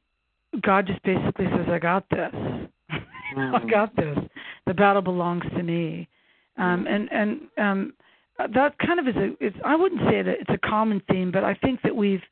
God 0.62 0.86
just 0.86 1.02
basically 1.02 1.46
says, 1.46 1.68
"I 1.68 1.78
got 1.78 2.04
this. 2.10 2.32
I 2.90 3.58
Mhm. 3.58 3.70
got 3.70 3.94
this. 3.96 4.18
The 4.66 4.74
battle 4.74 5.02
belongs 5.02 5.44
to 5.56 5.62
me." 5.62 6.08
Um, 6.56 6.86
and 6.86 7.10
and 7.12 7.40
um, 7.58 7.92
that 8.38 8.76
kind 8.78 8.98
of 9.00 9.08
is 9.08 9.16
a. 9.16 9.36
It's, 9.44 9.56
I 9.64 9.76
wouldn't 9.76 10.02
say 10.10 10.22
that 10.22 10.40
it's 10.40 10.50
a 10.50 10.68
common 10.68 11.00
theme, 11.10 11.30
but 11.30 11.44
I 11.44 11.54
think 11.54 11.80
that 11.82 11.94
we've, 11.94 12.22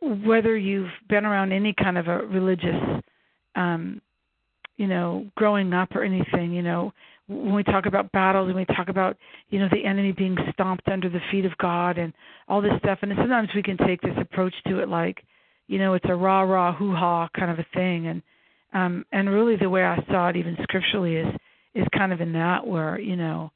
whether 0.00 0.56
you've 0.56 0.90
been 1.08 1.24
around 1.24 1.52
any 1.52 1.72
kind 1.72 1.98
of 1.98 2.08
a 2.08 2.18
religious 2.26 3.02
um 3.56 4.00
you 4.80 4.86
know 4.86 5.26
growing 5.36 5.74
up 5.74 5.94
or 5.94 6.02
anything 6.02 6.52
you 6.52 6.62
know 6.62 6.90
when 7.28 7.54
we 7.54 7.62
talk 7.62 7.84
about 7.84 8.10
battles 8.12 8.48
and 8.48 8.56
we 8.56 8.64
talk 8.64 8.88
about 8.88 9.14
you 9.50 9.58
know 9.58 9.68
the 9.70 9.84
enemy 9.84 10.10
being 10.10 10.34
stomped 10.54 10.88
under 10.88 11.10
the 11.10 11.20
feet 11.30 11.44
of 11.44 11.52
god 11.58 11.98
and 11.98 12.14
all 12.48 12.62
this 12.62 12.72
stuff 12.78 12.98
and 13.02 13.12
sometimes 13.18 13.50
we 13.54 13.62
can 13.62 13.76
take 13.86 14.00
this 14.00 14.16
approach 14.18 14.54
to 14.66 14.78
it 14.78 14.88
like 14.88 15.22
you 15.66 15.78
know 15.78 15.92
it's 15.92 16.06
a 16.08 16.14
rah 16.14 16.40
rah 16.40 16.74
hoo 16.74 16.94
ha 16.94 17.28
kind 17.38 17.50
of 17.50 17.58
a 17.58 17.66
thing. 17.74 18.06
And 18.06 18.22
um 18.72 19.04
and 19.12 19.28
really 19.28 19.56
the 19.56 19.68
way 19.68 19.84
i 19.84 20.02
saw 20.10 20.28
it 20.28 20.36
even 20.36 20.56
scripturally 20.62 21.16
is 21.16 21.28
is 21.74 21.86
kind 21.96 22.10
of 22.14 22.22
in 22.22 22.32
that 22.32 22.66
where 22.66 22.98
you 22.98 23.16
know 23.16 23.52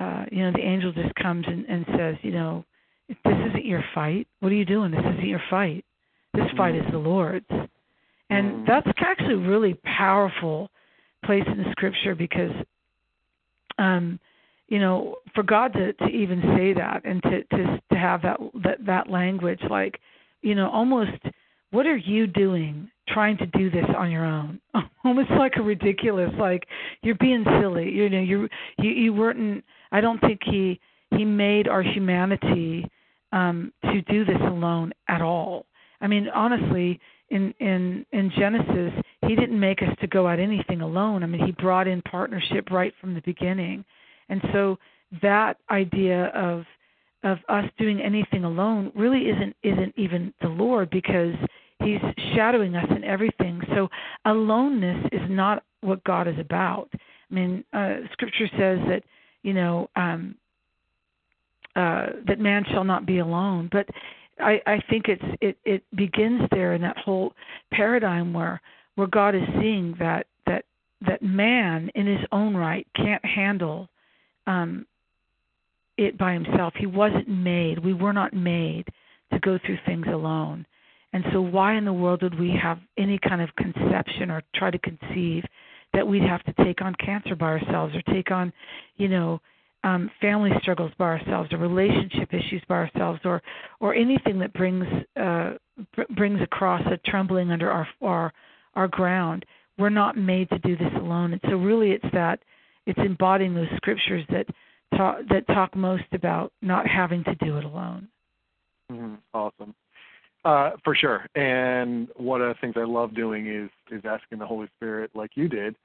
uh 0.00 0.24
you 0.32 0.42
know 0.42 0.52
the 0.52 0.64
angel 0.64 0.90
just 0.90 1.14
comes 1.16 1.44
and, 1.46 1.66
and 1.66 1.84
says 1.98 2.16
you 2.22 2.32
know 2.32 2.64
this 3.08 3.16
isn't 3.50 3.66
your 3.66 3.84
fight. 3.94 4.26
What 4.40 4.50
are 4.50 4.56
you 4.56 4.64
doing? 4.64 4.90
This 4.90 5.00
isn't 5.00 5.28
your 5.28 5.42
fight. 5.50 5.84
This 6.32 6.50
fight 6.56 6.74
is 6.74 6.82
the 6.90 6.98
lord's 6.98 7.46
and 8.30 8.46
Mm. 8.46 8.66
that's 8.66 8.88
actually 8.98 9.34
a 9.34 9.48
really 9.48 9.74
powerful 9.84 10.70
place 11.24 11.44
in 11.46 11.58
the 11.58 11.70
scripture 11.72 12.14
because 12.14 12.52
um 13.78 14.18
you 14.68 14.78
know 14.78 15.16
for 15.34 15.42
god 15.42 15.72
to 15.72 15.92
to 15.94 16.06
even 16.06 16.40
say 16.56 16.72
that 16.72 17.02
and 17.04 17.22
to 17.22 17.42
to 17.44 17.80
to 17.90 17.98
have 17.98 18.22
that 18.22 18.38
that 18.62 18.84
that 18.84 19.10
language 19.10 19.60
like 19.70 20.00
you 20.42 20.54
know 20.54 20.68
almost 20.70 21.12
what 21.70 21.86
are 21.86 21.96
you 21.96 22.26
doing 22.26 22.90
trying 23.08 23.36
to 23.38 23.46
do 23.46 23.70
this 23.70 23.84
on 23.98 24.10
your 24.10 24.24
own? 24.24 24.60
Almost 25.04 25.30
like 25.30 25.52
a 25.56 25.62
ridiculous 25.62 26.30
like 26.38 26.66
you're 27.02 27.16
being 27.16 27.44
silly. 27.60 27.90
You 27.90 28.08
know 28.08 28.20
you 28.20 28.48
you 28.78 28.90
you 28.90 29.12
weren't 29.12 29.64
i 29.92 30.00
don't 30.00 30.20
think 30.20 30.40
he 30.44 30.80
he 31.10 31.24
made 31.24 31.68
our 31.68 31.82
humanity 31.82 32.88
um 33.32 33.72
to 33.82 34.00
do 34.02 34.24
this 34.24 34.40
alone 34.40 34.92
at 35.08 35.22
all. 35.22 35.66
I 36.00 36.06
mean 36.06 36.28
honestly 36.34 37.00
in 37.30 37.52
in 37.60 38.06
in 38.12 38.30
genesis 38.38 38.92
he 39.26 39.34
didn't 39.34 39.58
make 39.58 39.82
us 39.82 39.94
to 40.00 40.06
go 40.06 40.28
at 40.28 40.38
anything 40.38 40.80
alone 40.80 41.22
i 41.22 41.26
mean 41.26 41.44
he 41.44 41.52
brought 41.52 41.88
in 41.88 42.00
partnership 42.02 42.70
right 42.70 42.94
from 43.00 43.14
the 43.14 43.22
beginning 43.22 43.84
and 44.28 44.40
so 44.52 44.78
that 45.22 45.58
idea 45.70 46.26
of 46.26 46.64
of 47.26 47.38
us 47.48 47.64
doing 47.78 48.00
anything 48.00 48.44
alone 48.44 48.92
really 48.94 49.22
isn't 49.22 49.56
isn't 49.62 49.92
even 49.96 50.32
the 50.40 50.48
Lord 50.48 50.90
because 50.90 51.34
he's 51.82 52.00
shadowing 52.34 52.76
us 52.76 52.86
in 52.90 53.04
everything. 53.04 53.60
So 53.74 53.88
aloneness 54.24 55.06
is 55.12 55.22
not 55.28 55.64
what 55.80 56.02
God 56.04 56.28
is 56.28 56.38
about. 56.38 56.88
I 56.94 57.34
mean, 57.34 57.64
uh, 57.72 57.96
Scripture 58.12 58.48
says 58.52 58.78
that 58.88 59.02
you 59.42 59.54
know 59.54 59.90
um, 59.96 60.36
uh, 61.74 62.06
that 62.26 62.38
man 62.38 62.64
shall 62.70 62.84
not 62.84 63.06
be 63.06 63.18
alone, 63.18 63.68
but 63.72 63.88
I, 64.38 64.60
I 64.66 64.82
think 64.90 65.06
it's 65.08 65.24
it, 65.40 65.56
it 65.64 65.82
begins 65.94 66.42
there 66.50 66.74
in 66.74 66.82
that 66.82 66.98
whole 66.98 67.32
paradigm 67.72 68.32
where 68.32 68.60
where 68.96 69.06
God 69.06 69.34
is 69.34 69.42
seeing 69.60 69.94
that 69.98 70.26
that 70.46 70.64
that 71.06 71.22
man 71.22 71.90
in 71.94 72.06
his 72.06 72.24
own 72.32 72.56
right 72.56 72.86
can't 72.96 73.24
handle 73.24 73.88
um, 74.46 74.86
it 75.96 76.18
by 76.18 76.32
himself. 76.32 76.74
He 76.76 76.86
wasn't 76.86 77.28
made. 77.28 77.78
We 77.78 77.94
were 77.94 78.12
not 78.12 78.34
made 78.34 78.84
to 79.32 79.38
go 79.40 79.58
through 79.64 79.78
things 79.86 80.06
alone. 80.08 80.66
And 81.12 81.24
so, 81.32 81.40
why 81.40 81.76
in 81.76 81.84
the 81.84 81.92
world 81.92 82.22
would 82.22 82.38
we 82.38 82.54
have 82.62 82.78
any 82.98 83.18
kind 83.18 83.40
of 83.40 83.48
conception 83.56 84.30
or 84.30 84.42
try 84.54 84.70
to 84.70 84.78
conceive 84.78 85.44
that 85.94 86.06
we'd 86.06 86.22
have 86.22 86.42
to 86.44 86.64
take 86.64 86.82
on 86.82 86.94
cancer 86.96 87.34
by 87.34 87.46
ourselves 87.46 87.94
or 87.94 88.02
take 88.12 88.30
on, 88.30 88.52
you 88.96 89.08
know, 89.08 89.40
um, 89.86 90.10
family 90.20 90.50
struggles 90.60 90.90
by 90.98 91.04
ourselves 91.04 91.52
or 91.52 91.58
relationship 91.58 92.34
issues 92.34 92.62
by 92.68 92.74
ourselves 92.74 93.20
or 93.24 93.40
or 93.78 93.94
anything 93.94 94.38
that 94.40 94.52
brings 94.52 94.84
uh, 95.20 95.52
br- 95.94 96.12
brings 96.16 96.40
across 96.42 96.82
a 96.86 96.96
trembling 97.08 97.52
under 97.52 97.70
our 97.70 97.86
our 98.02 98.32
our 98.74 98.88
ground. 98.88 99.44
We're 99.78 99.90
not 99.90 100.16
made 100.16 100.48
to 100.50 100.58
do 100.58 100.76
this 100.76 100.92
alone. 100.96 101.32
And 101.32 101.40
so, 101.48 101.56
really, 101.56 101.92
it's 101.92 102.12
that 102.12 102.40
it's 102.86 102.98
embodying 102.98 103.54
those 103.54 103.68
scriptures 103.76 104.24
that 104.30 104.46
talk 104.96 105.18
that 105.30 105.46
talk 105.46 105.76
most 105.76 106.04
about 106.12 106.52
not 106.62 106.86
having 106.88 107.22
to 107.24 107.34
do 107.36 107.56
it 107.56 107.64
alone. 107.64 108.08
Mm-hmm. 108.90 109.14
Awesome. 109.34 109.74
Uh, 110.44 110.70
for 110.82 110.94
sure. 110.94 111.26
And 111.34 112.08
one 112.16 112.40
of 112.40 112.48
the 112.48 112.54
things 112.60 112.74
I 112.76 112.84
love 112.84 113.14
doing 113.14 113.46
is 113.46 113.70
is 113.96 114.02
asking 114.04 114.38
the 114.38 114.46
Holy 114.46 114.68
Spirit, 114.76 115.12
like 115.14 115.30
you 115.36 115.48
did, 115.48 115.76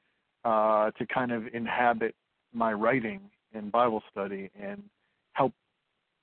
uh, 0.43 0.89
to 0.91 1.05
kind 1.05 1.31
of 1.31 1.43
inhabit 1.53 2.15
my 2.51 2.73
writing 2.73 3.21
and 3.53 3.71
Bible 3.71 4.01
study 4.11 4.49
and 4.59 4.83
help 5.33 5.53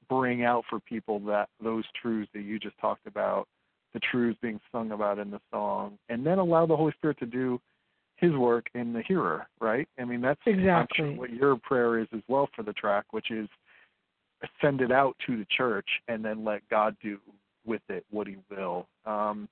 bring 0.09 0.45
out 0.45 0.65
for 0.69 0.81
people 0.81 1.19
that 1.21 1.49
those 1.63 1.85
truths 2.01 2.31
that 2.35 2.43
you 2.43 2.59
just 2.59 2.79
talked 2.79 3.07
about, 3.07 3.47
the 3.93 4.01
truths 4.01 4.39
being 4.41 4.61
sung 4.73 4.93
about 4.93 5.19
in 5.19 5.31
the 5.31 5.41
song, 5.51 5.99
and 6.09 6.25
then 6.25 6.39
allow 6.39 6.67
the 6.67 6.77
Holy 6.77 6.93
Spirit 6.93 7.19
to 7.19 7.27
do 7.27 7.61
his 8.17 8.33
work 8.33 8.67
in 8.75 8.93
the 8.93 9.03
hearer, 9.07 9.47
right? 9.61 9.89
I 9.99 10.05
mean, 10.05 10.21
that's 10.21 10.41
exactly 10.45 11.17
what 11.17 11.33
your 11.33 11.57
prayer 11.57 11.99
is 11.99 12.09
as 12.13 12.21
well 12.27 12.49
for 12.55 12.63
the 12.63 12.73
track, 12.73 13.05
which 13.13 13.31
is 13.31 13.49
send 14.61 14.81
it 14.81 14.91
out 14.91 15.17
to 15.27 15.37
the 15.37 15.47
church 15.57 15.89
and 16.09 16.25
then 16.25 16.45
let 16.45 16.69
God 16.69 16.97
do 17.03 17.19
with 17.65 17.83
it 17.89 18.05
what 18.11 18.27
He 18.27 18.37
will. 18.51 18.87
Um, 19.07 19.49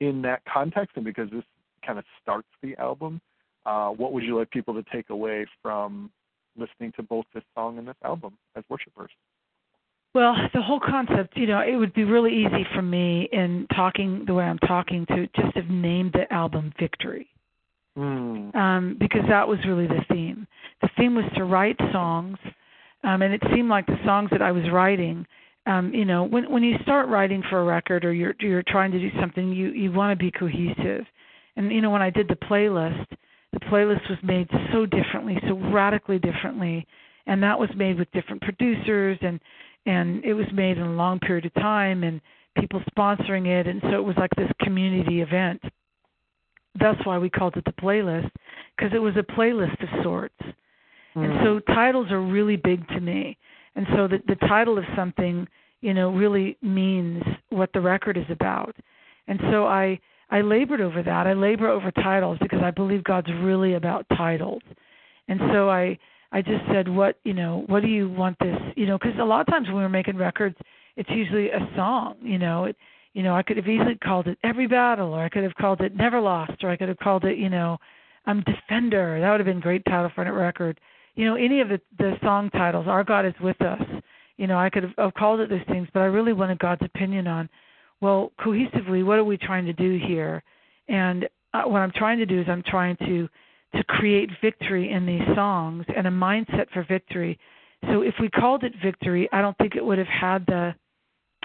in 0.00 0.22
that 0.22 0.42
context, 0.52 0.96
and 0.96 1.04
because 1.04 1.28
this 1.30 1.42
kind 1.84 1.98
of 1.98 2.04
starts 2.22 2.48
the 2.62 2.76
album, 2.76 3.20
uh, 3.66 3.88
what 3.88 4.12
would 4.12 4.22
you 4.22 4.38
like 4.38 4.50
people 4.50 4.74
to 4.74 4.84
take 4.92 5.10
away 5.10 5.46
from 5.60 6.10
listening 6.58 6.92
to 6.96 7.02
both 7.02 7.24
this 7.34 7.44
song 7.54 7.78
and 7.78 7.86
this 7.86 7.96
album 8.04 8.36
as 8.56 8.64
worshipers? 8.68 9.10
Well, 10.14 10.34
the 10.54 10.62
whole 10.62 10.80
concept, 10.80 11.36
you 11.36 11.46
know, 11.46 11.60
it 11.60 11.76
would 11.76 11.92
be 11.94 12.04
really 12.04 12.34
easy 12.34 12.66
for 12.74 12.82
me 12.82 13.28
in 13.30 13.66
talking 13.74 14.24
the 14.26 14.34
way 14.34 14.44
I'm 14.44 14.58
talking 14.58 15.06
to 15.06 15.28
just 15.36 15.54
have 15.54 15.68
named 15.68 16.12
the 16.14 16.32
album 16.32 16.72
Victory 16.78 17.28
Mm. 17.98 18.54
um, 18.54 18.96
because 19.00 19.22
that 19.28 19.48
was 19.48 19.58
really 19.66 19.88
the 19.88 20.04
theme. 20.08 20.46
The 20.82 20.88
theme 20.96 21.16
was 21.16 21.24
to 21.34 21.44
write 21.44 21.76
songs, 21.92 22.38
um, 23.02 23.22
and 23.22 23.34
it 23.34 23.42
seemed 23.52 23.68
like 23.68 23.86
the 23.86 23.98
songs 24.04 24.28
that 24.30 24.40
I 24.40 24.52
was 24.52 24.62
writing. 24.72 25.26
Um, 25.66 25.92
you 25.92 26.04
know, 26.04 26.22
when 26.22 26.48
when 26.48 26.62
you 26.62 26.76
start 26.82 27.08
writing 27.08 27.42
for 27.50 27.60
a 27.60 27.64
record 27.64 28.04
or 28.04 28.12
you're 28.12 28.36
you're 28.38 28.62
trying 28.68 28.92
to 28.92 29.00
do 29.00 29.10
something, 29.20 29.52
you 29.52 29.70
you 29.70 29.90
want 29.90 30.16
to 30.16 30.24
be 30.24 30.30
cohesive. 30.30 31.06
And 31.56 31.72
you 31.72 31.80
know, 31.80 31.90
when 31.90 32.02
I 32.02 32.10
did 32.10 32.28
the 32.28 32.36
playlist, 32.36 33.06
the 33.58 33.66
playlist 33.66 34.08
was 34.08 34.18
made 34.22 34.48
so 34.72 34.86
differently, 34.86 35.38
so 35.46 35.54
radically 35.72 36.18
differently, 36.18 36.86
and 37.26 37.42
that 37.42 37.58
was 37.58 37.70
made 37.76 37.98
with 37.98 38.10
different 38.12 38.42
producers 38.42 39.18
and 39.20 39.40
and 39.86 40.24
it 40.24 40.34
was 40.34 40.46
made 40.52 40.76
in 40.76 40.82
a 40.82 40.92
long 40.92 41.18
period 41.20 41.46
of 41.46 41.54
time 41.54 42.02
and 42.02 42.20
people 42.58 42.82
sponsoring 42.96 43.46
it 43.46 43.66
and 43.66 43.80
so 43.82 43.92
it 43.92 44.04
was 44.04 44.16
like 44.16 44.30
this 44.36 44.50
community 44.60 45.20
event 45.20 45.62
that's 46.80 47.04
why 47.04 47.18
we 47.18 47.30
called 47.30 47.56
it 47.56 47.64
the 47.64 47.72
playlist 47.72 48.30
because 48.76 48.92
it 48.94 48.98
was 48.98 49.14
a 49.16 49.32
playlist 49.32 49.82
of 49.82 50.02
sorts. 50.02 50.34
Mm. 51.16 51.24
And 51.24 51.40
so 51.44 51.60
hmm. 51.60 51.72
titles 51.74 52.10
are 52.10 52.20
really 52.20 52.56
big 52.56 52.86
to 52.88 53.00
me. 53.00 53.36
And 53.74 53.86
so 53.94 54.08
the 54.08 54.18
the 54.26 54.36
title 54.46 54.78
of 54.78 54.84
something, 54.96 55.46
you 55.80 55.94
know, 55.94 56.10
really 56.10 56.56
means 56.62 57.22
what 57.50 57.70
the 57.72 57.80
record 57.80 58.16
is 58.16 58.26
about. 58.30 58.74
And 59.26 59.38
so 59.50 59.66
I 59.66 59.98
I 60.30 60.40
labored 60.42 60.80
over 60.80 61.02
that. 61.02 61.26
I 61.26 61.32
labor 61.32 61.68
over 61.68 61.90
titles 61.90 62.38
because 62.40 62.60
I 62.62 62.70
believe 62.70 63.02
God's 63.04 63.28
really 63.42 63.74
about 63.74 64.06
titles. 64.16 64.62
And 65.28 65.40
so 65.52 65.70
I 65.70 65.98
I 66.30 66.42
just 66.42 66.62
said, 66.72 66.88
what 66.88 67.18
you 67.24 67.34
know, 67.34 67.64
what 67.66 67.82
do 67.82 67.88
you 67.88 68.10
want 68.10 68.38
this? 68.38 68.56
You 68.76 68.86
know, 68.86 68.98
because 68.98 69.18
a 69.18 69.24
lot 69.24 69.40
of 69.40 69.46
times 69.46 69.68
when 69.68 69.76
we're 69.76 69.88
making 69.88 70.16
records, 70.16 70.56
it's 70.96 71.10
usually 71.10 71.50
a 71.50 71.68
song. 71.76 72.16
You 72.22 72.38
know, 72.38 72.64
it 72.64 72.76
you 73.14 73.22
know, 73.22 73.34
I 73.34 73.42
could 73.42 73.56
have 73.56 73.66
easily 73.66 73.96
called 73.96 74.26
it 74.26 74.38
Every 74.44 74.66
Battle, 74.66 75.12
or 75.12 75.24
I 75.24 75.28
could 75.28 75.42
have 75.42 75.54
called 75.54 75.80
it 75.80 75.96
Never 75.96 76.20
Lost, 76.20 76.62
or 76.62 76.70
I 76.70 76.76
could 76.76 76.88
have 76.88 76.98
called 76.98 77.24
it, 77.24 77.38
you 77.38 77.48
know, 77.48 77.78
I'm 78.26 78.42
Defender. 78.42 79.20
That 79.20 79.30
would 79.30 79.40
have 79.40 79.46
been 79.46 79.60
great 79.60 79.84
title 79.86 80.10
for 80.14 80.22
a 80.22 80.32
record. 80.32 80.78
You 81.14 81.24
know, 81.24 81.34
any 81.34 81.60
of 81.60 81.68
the 81.68 81.80
the 81.98 82.12
song 82.22 82.50
titles, 82.50 82.86
Our 82.86 83.02
God 83.02 83.26
is 83.26 83.34
with 83.40 83.60
us. 83.62 83.82
You 84.36 84.46
know, 84.46 84.58
I 84.58 84.70
could 84.70 84.84
have, 84.84 84.92
have 84.98 85.14
called 85.14 85.40
it 85.40 85.48
those 85.48 85.66
things, 85.66 85.88
but 85.92 86.00
I 86.00 86.06
really 86.06 86.32
wanted 86.32 86.58
God's 86.58 86.82
opinion 86.84 87.26
on, 87.26 87.48
well, 88.00 88.32
cohesively, 88.40 89.04
what 89.04 89.18
are 89.18 89.24
we 89.24 89.36
trying 89.36 89.66
to 89.66 89.72
do 89.72 89.98
here? 90.06 90.42
And 90.88 91.28
uh, 91.52 91.62
what 91.62 91.80
I'm 91.80 91.92
trying 91.92 92.18
to 92.18 92.26
do 92.26 92.40
is 92.40 92.46
I'm 92.48 92.62
trying 92.66 92.96
to 92.98 93.28
to 93.74 93.84
create 93.84 94.30
victory 94.40 94.90
in 94.90 95.04
these 95.04 95.20
songs 95.34 95.84
and 95.94 96.06
a 96.06 96.10
mindset 96.10 96.70
for 96.72 96.86
victory. 96.88 97.38
So 97.90 98.00
if 98.00 98.14
we 98.18 98.30
called 98.30 98.64
it 98.64 98.72
victory, 98.82 99.28
I 99.30 99.42
don't 99.42 99.56
think 99.58 99.76
it 99.76 99.84
would 99.84 99.98
have 99.98 100.06
had 100.06 100.46
the 100.46 100.74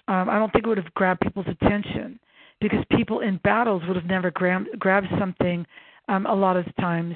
um, 0.07 0.29
I 0.29 0.37
don't 0.37 0.51
think 0.51 0.65
it 0.65 0.69
would 0.69 0.77
have 0.77 0.93
grabbed 0.93 1.21
people's 1.21 1.47
attention 1.47 2.19
because 2.59 2.79
people 2.91 3.21
in 3.21 3.39
battles 3.43 3.83
would 3.87 3.95
have 3.95 4.05
never 4.05 4.31
grabbed 4.31 4.67
grabbed 4.79 5.07
something 5.19 5.65
um, 6.07 6.25
a 6.25 6.33
lot 6.33 6.57
of 6.57 6.65
times 6.77 7.15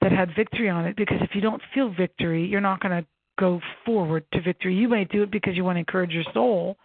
that 0.00 0.12
had 0.12 0.30
victory 0.36 0.68
on 0.68 0.84
it. 0.86 0.96
Because 0.96 1.18
if 1.20 1.30
you 1.34 1.40
don't 1.40 1.62
feel 1.74 1.92
victory, 1.92 2.44
you're 2.44 2.60
not 2.60 2.80
going 2.80 3.02
to 3.02 3.06
go 3.38 3.60
forward 3.84 4.24
to 4.32 4.40
victory. 4.40 4.74
You 4.74 4.88
may 4.88 5.04
do 5.04 5.22
it 5.22 5.30
because 5.30 5.56
you 5.56 5.64
want 5.64 5.76
to 5.76 5.80
encourage 5.80 6.10
your 6.10 6.24
soul, 6.34 6.76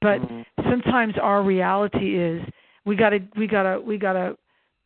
but 0.00 0.20
mm-hmm. 0.20 0.42
sometimes 0.70 1.14
our 1.20 1.42
reality 1.42 2.18
is 2.20 2.42
we 2.84 2.96
got 2.96 3.10
to 3.10 3.20
we 3.36 3.46
got 3.46 3.62
to 3.62 3.80
we 3.80 3.98
got 3.98 4.12
to 4.14 4.36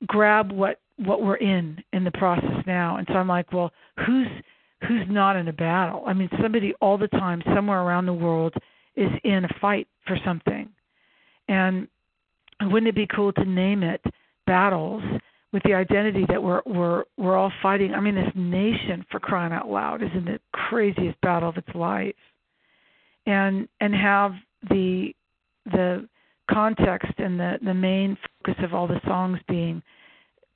grab 0.06 0.52
what 0.52 0.80
what 0.96 1.22
we're 1.22 1.36
in 1.36 1.82
in 1.92 2.04
the 2.04 2.10
process 2.12 2.64
now. 2.66 2.96
And 2.96 3.06
so 3.08 3.14
I'm 3.14 3.28
like, 3.28 3.52
well, 3.52 3.72
who's 4.06 4.28
who's 4.86 5.06
not 5.08 5.36
in 5.36 5.48
a 5.48 5.52
battle? 5.52 6.02
I 6.06 6.12
mean, 6.12 6.28
somebody 6.42 6.74
all 6.80 6.98
the 6.98 7.08
time 7.08 7.42
somewhere 7.54 7.80
around 7.80 8.06
the 8.06 8.12
world 8.12 8.54
is 8.96 9.10
in 9.24 9.44
a 9.44 9.60
fight 9.60 9.88
for 10.06 10.18
something. 10.24 10.68
And 11.48 11.88
wouldn't 12.62 12.88
it 12.88 12.94
be 12.94 13.06
cool 13.14 13.32
to 13.32 13.44
name 13.44 13.82
it 13.82 14.02
battles 14.46 15.02
with 15.52 15.62
the 15.64 15.74
identity 15.74 16.24
that 16.28 16.42
we're 16.42 16.62
we're 16.66 17.04
we're 17.16 17.36
all 17.36 17.52
fighting? 17.62 17.94
I 17.94 18.00
mean, 18.00 18.14
this 18.14 18.32
nation 18.34 19.04
for 19.10 19.20
crying 19.20 19.52
out 19.52 19.68
loud 19.68 20.02
is 20.02 20.10
in 20.14 20.24
the 20.24 20.38
craziest 20.52 21.20
battle 21.20 21.48
of 21.48 21.56
its 21.56 21.74
life. 21.74 22.14
And 23.26 23.68
and 23.80 23.94
have 23.94 24.32
the 24.68 25.12
the 25.66 26.08
context 26.50 27.12
and 27.18 27.38
the 27.38 27.58
the 27.64 27.74
main 27.74 28.16
focus 28.44 28.62
of 28.64 28.74
all 28.74 28.86
the 28.86 29.00
songs 29.06 29.38
being 29.48 29.82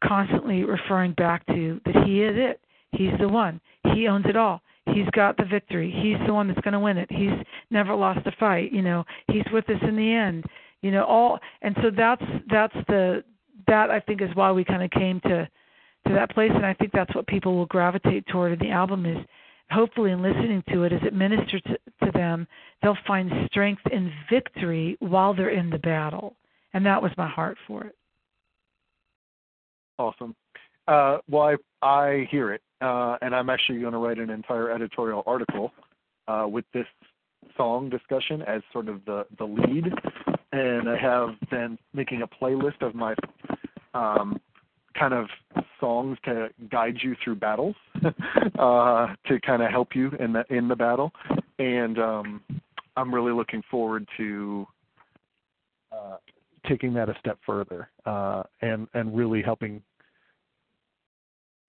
constantly 0.02 0.64
referring 0.64 1.12
back 1.12 1.46
to 1.46 1.80
that 1.84 2.04
he 2.04 2.22
is 2.22 2.34
it. 2.36 2.60
He's 2.92 3.18
the 3.18 3.28
one. 3.28 3.60
He 3.94 4.06
owns 4.06 4.26
it 4.28 4.36
all. 4.36 4.60
He's 4.86 5.08
got 5.12 5.36
the 5.36 5.44
victory. 5.44 5.90
He's 5.90 6.24
the 6.26 6.34
one 6.34 6.46
that's 6.46 6.60
going 6.60 6.72
to 6.72 6.78
win 6.78 6.98
it. 6.98 7.10
He's 7.10 7.32
never 7.70 7.94
lost 7.94 8.26
a 8.26 8.32
fight. 8.38 8.70
You 8.72 8.82
know, 8.82 9.04
he's 9.28 9.44
with 9.52 9.68
us 9.70 9.80
in 9.82 9.96
the 9.96 10.12
end. 10.12 10.44
You 10.82 10.90
know, 10.90 11.04
all 11.04 11.38
and 11.62 11.74
so 11.82 11.90
that's 11.96 12.22
that's 12.50 12.74
the 12.88 13.24
that 13.66 13.90
I 13.90 14.00
think 14.00 14.20
is 14.20 14.28
why 14.34 14.52
we 14.52 14.64
kind 14.64 14.82
of 14.82 14.90
came 14.90 15.20
to 15.20 15.48
to 16.06 16.12
that 16.12 16.30
place, 16.32 16.50
and 16.54 16.66
I 16.66 16.74
think 16.74 16.92
that's 16.92 17.14
what 17.14 17.26
people 17.26 17.56
will 17.56 17.66
gravitate 17.66 18.26
toward 18.26 18.52
in 18.52 18.58
the 18.58 18.72
album 18.72 19.06
is 19.06 19.16
hopefully 19.70 20.10
in 20.12 20.22
listening 20.22 20.62
to 20.70 20.84
it 20.84 20.92
as 20.92 21.00
it 21.02 21.14
ministers 21.14 21.62
to, 21.66 21.78
to 22.06 22.12
them, 22.12 22.46
they'll 22.82 22.96
find 23.06 23.30
strength 23.50 23.82
and 23.90 24.10
victory 24.30 24.96
while 25.00 25.34
they're 25.34 25.50
in 25.50 25.70
the 25.70 25.78
battle. 25.78 26.36
And 26.72 26.84
that 26.86 27.02
was 27.02 27.12
my 27.16 27.28
heart 27.28 27.56
for 27.66 27.84
it. 27.84 27.94
Awesome. 29.98 30.34
Uh, 30.86 31.18
well, 31.30 31.56
I, 31.82 31.86
I 31.86 32.28
hear 32.30 32.52
it, 32.52 32.60
uh, 32.80 33.16
and 33.22 33.34
I'm 33.34 33.48
actually 33.48 33.80
going 33.80 33.92
to 33.92 33.98
write 33.98 34.18
an 34.18 34.28
entire 34.28 34.70
editorial 34.70 35.22
article 35.26 35.72
uh, 36.28 36.46
with 36.50 36.64
this 36.74 36.86
song 37.56 37.88
discussion 37.88 38.42
as 38.42 38.60
sort 38.72 38.88
of 38.88 39.04
the 39.04 39.24
the 39.38 39.44
lead, 39.44 39.92
and 40.52 40.88
I 40.88 40.96
have 40.96 41.36
been 41.50 41.78
making 41.92 42.22
a 42.22 42.26
playlist 42.26 42.82
of 42.82 42.94
my 42.94 43.14
um, 43.94 44.40
kind 44.98 45.14
of 45.14 45.26
songs 45.80 46.18
to 46.24 46.48
guide 46.70 46.96
you 47.02 47.14
through 47.22 47.36
battles, 47.36 47.76
uh, 48.58 49.06
to 49.26 49.40
kind 49.40 49.62
of 49.62 49.70
help 49.70 49.94
you 49.94 50.10
in 50.20 50.32
the 50.32 50.44
in 50.50 50.68
the 50.68 50.76
battle, 50.76 51.12
and 51.58 51.98
um, 51.98 52.40
I'm 52.96 53.14
really 53.14 53.32
looking 53.32 53.62
forward 53.70 54.06
to 54.16 54.66
uh, 55.92 56.16
taking 56.68 56.94
that 56.94 57.08
a 57.08 57.14
step 57.18 57.38
further 57.44 57.88
uh, 58.06 58.42
and 58.62 58.88
and 58.94 59.16
really 59.16 59.42
helping 59.42 59.82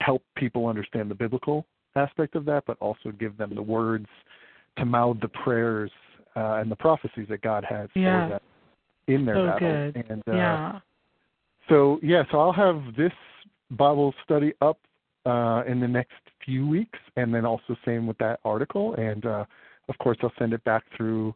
help 0.02 0.22
people 0.36 0.68
understand 0.68 1.10
the 1.10 1.16
biblical 1.16 1.66
aspect 1.96 2.36
of 2.36 2.46
that, 2.46 2.64
but 2.68 2.78
also 2.80 3.12
give 3.20 3.38
them 3.38 3.56
the 3.56 3.62
words 3.62 4.08
to 4.78 4.86
mouth 4.86 5.18
the 5.22 5.28
prayers 5.30 5.92
uh, 6.36 6.60
and 6.60 6.70
the 6.70 6.76
prophecies 6.76 7.28
that 7.30 7.42
God 7.42 7.66
has 7.68 7.90
Yeah. 7.96 8.28
for 8.28 8.30
them 8.34 8.40
in 9.08 9.26
their 9.26 9.36
So 9.36 9.46
battle. 9.46 9.70
good. 9.70 10.06
And 10.10 10.24
uh, 10.28 10.36
yeah. 10.36 10.80
So 11.70 12.00
yeah, 12.04 12.24
so 12.32 12.40
I'll 12.40 12.54
have 12.54 12.82
this 12.98 13.14
Bible 13.72 14.14
study 14.24 14.54
up 14.62 14.78
uh, 15.26 15.64
in 15.68 15.80
the 15.80 15.88
next 15.88 16.14
few 16.44 16.68
weeks, 16.68 17.00
and 17.16 17.34
then 17.34 17.46
also 17.46 17.76
same 17.86 18.06
with 18.06 18.18
that 18.20 18.40
article. 18.46 18.94
And 18.96 19.26
uh, 19.26 19.46
of 19.90 19.98
course, 19.98 20.18
I'll 20.22 20.34
send 20.38 20.54
it 20.54 20.64
back 20.64 20.84
through 20.96 21.34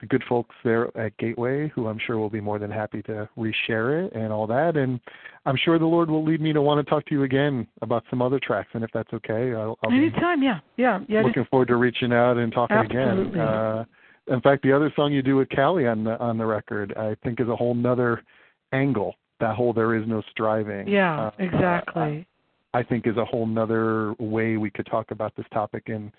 the 0.00 0.06
good 0.06 0.22
folks 0.28 0.54
there 0.62 0.94
at 0.96 1.16
Gateway, 1.16 1.68
who 1.74 1.86
I'm 1.86 1.98
sure 2.06 2.18
will 2.18 2.30
be 2.30 2.40
more 2.40 2.58
than 2.58 2.70
happy 2.70 3.02
to 3.04 3.28
reshare 3.36 4.04
it 4.04 4.12
and 4.14 4.30
all 4.30 4.46
that. 4.46 4.76
And 4.76 5.00
I'm 5.46 5.56
sure 5.56 5.78
the 5.78 5.86
Lord 5.86 6.10
will 6.10 6.24
lead 6.24 6.40
me 6.40 6.52
to 6.52 6.60
want 6.60 6.84
to 6.84 6.90
talk 6.90 7.06
to 7.06 7.14
you 7.14 7.22
again 7.22 7.66
about 7.80 8.04
some 8.10 8.20
other 8.20 8.38
tracks. 8.38 8.68
And 8.74 8.84
if 8.84 8.90
that's 8.92 9.12
okay, 9.14 9.54
I'll, 9.54 9.78
I'll 9.82 9.90
be 9.90 9.96
Anytime, 9.96 10.42
yeah. 10.42 10.60
Yeah. 10.76 11.00
Yeah. 11.08 11.22
just- 11.22 11.28
looking 11.28 11.46
forward 11.50 11.68
to 11.68 11.76
reaching 11.76 12.12
out 12.12 12.36
and 12.36 12.52
talking 12.52 12.76
Absolutely. 12.76 13.30
again. 13.30 13.40
Uh, 13.40 13.84
in 14.28 14.40
fact, 14.40 14.62
the 14.62 14.72
other 14.72 14.92
song 14.96 15.12
you 15.12 15.22
do 15.22 15.36
with 15.36 15.48
Kalley 15.48 15.86
on 15.86 16.02
the 16.02 16.18
on 16.18 16.36
the 16.36 16.44
record, 16.44 16.92
I 16.96 17.16
think, 17.22 17.40
is 17.40 17.48
a 17.48 17.54
whole 17.54 17.74
nother 17.74 18.24
angle. 18.72 19.14
That 19.40 19.56
whole 19.56 19.72
"There 19.72 19.94
Is 19.94 20.06
No 20.06 20.22
Striving." 20.30 20.88
yeah, 20.88 21.26
uh, 21.26 21.30
exactly. 21.38 22.26
I 22.74 22.82
think 22.82 23.06
is 23.06 23.16
a 23.16 23.24
whole 23.24 23.46
nother 23.46 24.14
way 24.18 24.56
we 24.58 24.70
could 24.70 24.86
talk 24.86 25.10
about 25.10 25.34
this 25.36 25.46
topic 25.52 25.84
and 25.86 26.12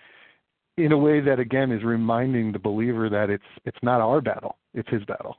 in 0.77 0.91
a 0.91 0.97
way 0.97 1.19
that 1.19 1.39
again 1.39 1.71
is 1.71 1.83
reminding 1.83 2.51
the 2.51 2.59
believer 2.59 3.09
that 3.09 3.29
it's 3.29 3.43
it's 3.65 3.77
not 3.81 3.99
our 3.99 4.21
battle, 4.21 4.57
it's 4.73 4.89
his 4.89 5.03
battle. 5.05 5.37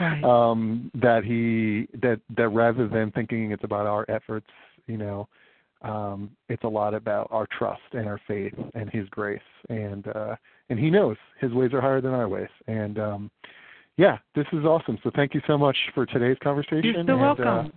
Right. 0.00 0.22
um 0.52 0.90
that 0.94 1.24
he 1.24 1.88
that 2.00 2.20
that 2.36 2.48
rather 2.48 2.88
than 2.88 3.10
thinking 3.12 3.52
it's 3.52 3.64
about 3.64 3.86
our 3.86 4.04
efforts, 4.08 4.48
you 4.86 4.96
know, 4.96 5.28
um 5.82 6.30
it's 6.48 6.64
a 6.64 6.68
lot 6.68 6.94
about 6.94 7.28
our 7.30 7.46
trust 7.56 7.82
and 7.92 8.06
our 8.06 8.20
faith 8.26 8.54
and 8.74 8.90
his 8.90 9.08
grace 9.08 9.40
and 9.68 10.08
uh 10.08 10.36
and 10.68 10.78
he 10.78 10.90
knows 10.90 11.16
his 11.40 11.52
ways 11.52 11.72
are 11.72 11.80
higher 11.80 12.00
than 12.00 12.12
our 12.12 12.28
ways 12.28 12.50
and 12.66 12.98
um 12.98 13.30
yeah, 14.00 14.16
this 14.34 14.46
is 14.54 14.64
awesome. 14.64 14.98
So 15.04 15.10
thank 15.14 15.34
you 15.34 15.42
so 15.46 15.58
much 15.58 15.76
for 15.94 16.06
today's 16.06 16.38
conversation. 16.42 16.80
You're 16.84 16.94
so 17.04 17.12
and, 17.12 17.20
welcome. 17.20 17.46
Uh, 17.46 17.68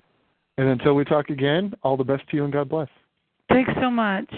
and 0.57 0.69
until 0.69 0.93
we 0.93 1.03
talk 1.03 1.29
again, 1.29 1.73
all 1.83 1.97
the 1.97 2.03
best 2.05 2.23
to 2.29 2.37
you 2.37 2.45
and 2.45 2.53
God 2.53 2.69
bless. 2.69 2.87
Thanks 3.49 3.71
so 3.81 3.91
much. 3.91 4.33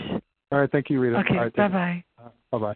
All 0.51 0.59
right, 0.59 0.71
thank 0.71 0.89
you, 0.89 0.99
Rita. 0.99 1.17
Okay. 1.19 1.37
Right, 1.37 1.55
bye 1.55 1.67
bye. 1.67 2.03
Bye 2.51 2.57
bye. 2.57 2.75